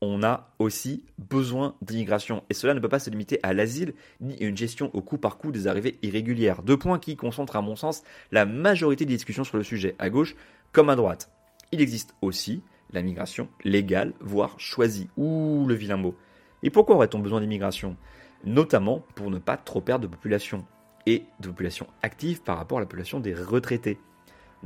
on 0.00 0.22
a 0.22 0.50
aussi 0.58 1.04
besoin 1.18 1.74
d'immigration. 1.82 2.44
Et 2.50 2.54
cela 2.54 2.74
ne 2.74 2.80
peut 2.80 2.88
pas 2.88 2.98
se 2.98 3.10
limiter 3.10 3.38
à 3.42 3.52
l'asile 3.52 3.94
ni 4.20 4.34
à 4.34 4.46
une 4.46 4.56
gestion 4.56 4.90
au 4.94 5.00
coup 5.00 5.18
par 5.18 5.38
coup 5.38 5.52
des 5.52 5.66
arrivées 5.66 5.98
irrégulières. 6.02 6.62
Deux 6.62 6.76
points 6.76 6.98
qui 6.98 7.16
concentrent 7.16 7.56
à 7.56 7.62
mon 7.62 7.76
sens 7.76 8.02
la 8.32 8.46
majorité 8.46 9.04
des 9.04 9.14
discussions 9.14 9.44
sur 9.44 9.56
le 9.56 9.62
sujet, 9.62 9.94
à 9.98 10.10
gauche 10.10 10.36
comme 10.72 10.90
à 10.90 10.96
droite. 10.96 11.30
Il 11.72 11.80
existe 11.80 12.14
aussi 12.20 12.62
la 12.92 13.02
migration 13.02 13.48
légale, 13.64 14.12
voire 14.20 14.58
choisie. 14.60 15.08
Ouh, 15.16 15.66
le 15.66 15.74
vilain 15.74 15.96
mot. 15.96 16.14
Et 16.62 16.70
pourquoi 16.70 16.96
aurait-on 16.96 17.18
besoin 17.18 17.40
d'immigration? 17.40 17.96
Notamment 18.44 19.02
pour 19.14 19.30
ne 19.30 19.38
pas 19.38 19.56
trop 19.56 19.80
perdre 19.80 20.06
de 20.06 20.14
population. 20.14 20.66
Et 21.06 21.24
de 21.40 21.48
population 21.48 21.86
active 22.02 22.42
par 22.42 22.58
rapport 22.58 22.78
à 22.78 22.80
la 22.80 22.86
population 22.86 23.20
des 23.20 23.34
retraités. 23.34 23.98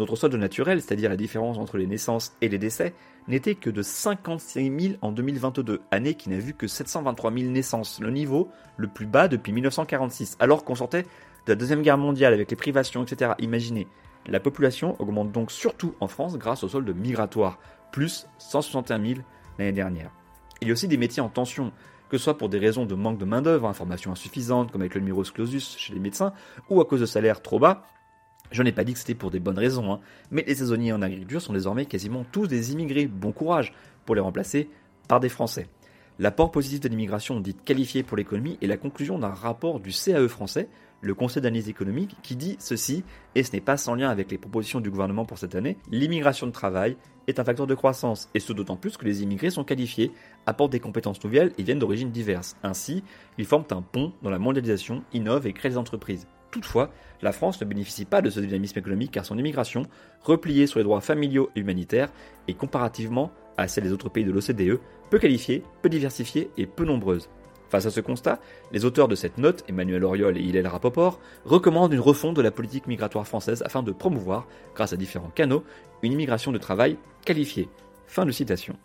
Notre 0.00 0.16
solde 0.16 0.34
naturel, 0.36 0.80
c'est-à-dire 0.80 1.10
la 1.10 1.16
différence 1.18 1.58
entre 1.58 1.76
les 1.76 1.86
naissances 1.86 2.34
et 2.40 2.48
les 2.48 2.56
décès, 2.56 2.94
n'était 3.28 3.54
que 3.54 3.68
de 3.68 3.82
56 3.82 4.72
000 4.80 4.94
en 5.02 5.12
2022, 5.12 5.82
année 5.90 6.14
qui 6.14 6.30
n'a 6.30 6.38
vu 6.38 6.54
que 6.54 6.66
723 6.66 7.30
000 7.30 7.50
naissances, 7.50 8.00
le 8.00 8.10
niveau 8.10 8.48
le 8.78 8.88
plus 8.88 9.04
bas 9.04 9.28
depuis 9.28 9.52
1946, 9.52 10.38
alors 10.40 10.64
qu'on 10.64 10.74
sortait 10.74 11.02
de 11.02 11.08
la 11.48 11.54
Deuxième 11.54 11.82
Guerre 11.82 11.98
mondiale 11.98 12.32
avec 12.32 12.50
les 12.50 12.56
privations, 12.56 13.02
etc. 13.02 13.32
Imaginez, 13.40 13.86
la 14.26 14.40
population 14.40 14.96
augmente 15.00 15.32
donc 15.32 15.52
surtout 15.52 15.94
en 16.00 16.08
France 16.08 16.38
grâce 16.38 16.64
au 16.64 16.68
solde 16.70 16.96
migratoire, 16.96 17.58
plus 17.92 18.26
161 18.38 19.06
000 19.06 19.20
l'année 19.58 19.72
dernière. 19.72 20.10
Il 20.62 20.68
y 20.68 20.70
a 20.70 20.72
aussi 20.72 20.88
des 20.88 20.96
métiers 20.96 21.20
en 21.20 21.28
tension, 21.28 21.72
que 22.08 22.16
ce 22.16 22.24
soit 22.24 22.38
pour 22.38 22.48
des 22.48 22.58
raisons 22.58 22.86
de 22.86 22.94
manque 22.94 23.18
de 23.18 23.26
main-d'œuvre, 23.26 23.68
information 23.68 24.12
insuffisante, 24.12 24.72
comme 24.72 24.80
avec 24.80 24.94
le 24.94 25.02
numerus 25.02 25.30
clausus 25.30 25.76
chez 25.76 25.92
les 25.92 26.00
médecins, 26.00 26.32
ou 26.70 26.80
à 26.80 26.86
cause 26.86 27.00
de 27.00 27.06
salaires 27.06 27.42
trop 27.42 27.58
bas, 27.58 27.84
je 28.50 28.62
n'ai 28.62 28.72
pas 28.72 28.84
dit 28.84 28.92
que 28.92 28.98
c'était 28.98 29.14
pour 29.14 29.30
des 29.30 29.40
bonnes 29.40 29.58
raisons, 29.58 29.92
hein, 29.92 30.00
mais 30.30 30.44
les 30.46 30.54
saisonniers 30.54 30.92
en 30.92 31.02
agriculture 31.02 31.42
sont 31.42 31.52
désormais 31.52 31.86
quasiment 31.86 32.24
tous 32.30 32.46
des 32.46 32.72
immigrés. 32.72 33.06
Bon 33.06 33.32
courage 33.32 33.72
pour 34.04 34.14
les 34.14 34.20
remplacer 34.20 34.68
par 35.08 35.20
des 35.20 35.28
Français. 35.28 35.68
L'apport 36.18 36.50
positif 36.50 36.80
de 36.80 36.88
l'immigration 36.88 37.40
dite 37.40 37.64
qualifiée 37.64 38.02
pour 38.02 38.16
l'économie 38.16 38.58
est 38.60 38.66
la 38.66 38.76
conclusion 38.76 39.18
d'un 39.18 39.28
rapport 39.28 39.80
du 39.80 39.90
CAE 39.90 40.28
français, 40.28 40.68
le 41.00 41.14
Conseil 41.14 41.42
d'analyse 41.42 41.70
économique, 41.70 42.14
qui 42.22 42.36
dit 42.36 42.56
ceci, 42.58 43.04
et 43.34 43.42
ce 43.42 43.52
n'est 43.52 43.62
pas 43.62 43.78
sans 43.78 43.94
lien 43.94 44.10
avec 44.10 44.30
les 44.30 44.36
propositions 44.36 44.80
du 44.80 44.90
gouvernement 44.90 45.24
pour 45.24 45.38
cette 45.38 45.54
année, 45.54 45.78
l'immigration 45.90 46.46
de 46.46 46.52
travail 46.52 46.98
est 47.26 47.40
un 47.40 47.44
facteur 47.44 47.66
de 47.66 47.74
croissance, 47.74 48.28
et 48.34 48.40
ce 48.40 48.52
d'autant 48.52 48.76
plus 48.76 48.98
que 48.98 49.06
les 49.06 49.22
immigrés 49.22 49.48
sont 49.48 49.64
qualifiés, 49.64 50.12
apportent 50.44 50.72
des 50.72 50.80
compétences 50.80 51.24
nouvelles 51.24 51.52
et 51.56 51.62
viennent 51.62 51.78
d'origines 51.78 52.10
diverses. 52.10 52.54
Ainsi, 52.62 53.02
ils 53.38 53.46
forment 53.46 53.64
un 53.70 53.80
pont 53.80 54.12
dans 54.22 54.30
la 54.30 54.38
mondialisation, 54.38 55.02
innovent 55.14 55.46
et 55.46 55.54
créent 55.54 55.70
des 55.70 55.78
entreprises. 55.78 56.26
Toutefois, 56.50 56.90
la 57.22 57.32
France 57.32 57.60
ne 57.60 57.66
bénéficie 57.66 58.04
pas 58.04 58.22
de 58.22 58.30
ce 58.30 58.40
dynamisme 58.40 58.78
économique 58.78 59.12
car 59.12 59.24
son 59.24 59.38
immigration, 59.38 59.82
repliée 60.22 60.66
sur 60.66 60.78
les 60.78 60.84
droits 60.84 61.00
familiaux 61.00 61.50
et 61.54 61.60
humanitaires, 61.60 62.10
est 62.48 62.54
comparativement 62.54 63.30
à 63.56 63.68
celle 63.68 63.84
des 63.84 63.92
autres 63.92 64.08
pays 64.08 64.24
de 64.24 64.32
l'OCDE, 64.32 64.80
peu 65.10 65.18
qualifiée, 65.18 65.62
peu 65.82 65.88
diversifiée 65.88 66.50
et 66.56 66.66
peu 66.66 66.84
nombreuse. 66.84 67.28
Face 67.68 67.86
à 67.86 67.90
ce 67.90 68.00
constat, 68.00 68.40
les 68.72 68.84
auteurs 68.84 69.06
de 69.06 69.14
cette 69.14 69.38
note, 69.38 69.62
Emmanuel 69.68 70.04
Auriol 70.04 70.36
et 70.36 70.40
Hillel 70.40 70.66
Rapoport, 70.66 71.20
recommandent 71.44 71.92
une 71.92 72.00
refonte 72.00 72.34
de 72.34 72.42
la 72.42 72.50
politique 72.50 72.88
migratoire 72.88 73.28
française 73.28 73.62
afin 73.64 73.84
de 73.84 73.92
promouvoir, 73.92 74.48
grâce 74.74 74.92
à 74.92 74.96
différents 74.96 75.30
canaux, 75.30 75.62
une 76.02 76.12
immigration 76.12 76.50
de 76.50 76.58
travail 76.58 76.96
qualifiée. 77.24 77.68
Fin 78.06 78.26
de 78.26 78.32
citation. 78.32 78.76